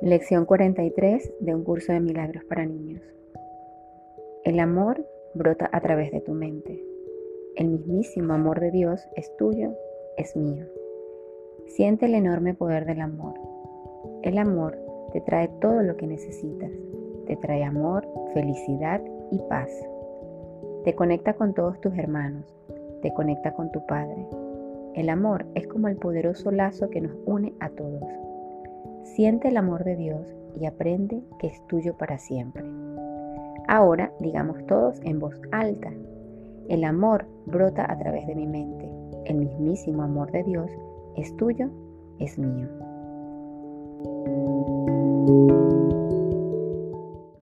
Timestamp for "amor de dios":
8.32-9.08, 29.56-30.36, 40.02-40.70